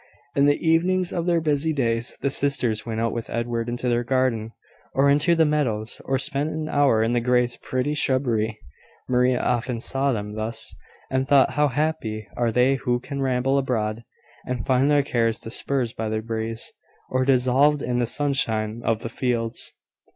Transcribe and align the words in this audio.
In 0.35 0.47
the 0.47 0.57
evenings 0.67 1.13
of 1.13 1.27
their 1.27 1.39
busy 1.39 1.73
days, 1.73 2.17
the 2.21 2.31
sisters 2.31 2.87
went 2.87 2.99
out 2.99 3.13
with 3.13 3.29
Edward 3.29 3.69
into 3.69 3.87
their 3.87 4.03
garden, 4.03 4.51
or 4.95 5.11
into 5.11 5.35
the 5.35 5.45
meadows, 5.45 6.01
or 6.05 6.17
spent 6.17 6.49
an 6.49 6.67
hour 6.67 7.03
in 7.03 7.13
the 7.13 7.19
Greys' 7.21 7.57
pretty 7.57 7.93
shrubbery. 7.93 8.57
Maria 9.07 9.39
often 9.39 9.79
saw 9.79 10.11
them 10.11 10.33
thus, 10.33 10.73
and 11.11 11.27
thought 11.27 11.51
how 11.51 11.67
happy 11.67 12.27
are 12.35 12.51
they 12.51 12.77
who 12.77 12.99
can 12.99 13.21
ramble 13.21 13.59
abroad, 13.59 14.03
and 14.47 14.65
find 14.65 14.89
their 14.89 15.03
cares 15.03 15.37
dispersed 15.39 15.95
by 15.95 16.09
the 16.09 16.23
breeze, 16.23 16.73
or 17.11 17.23
dissolved 17.23 17.83
in 17.83 17.99
the 17.99 18.07
sunshine 18.07 18.81
of 18.83 19.03
the 19.03 19.07
fields. 19.09 19.71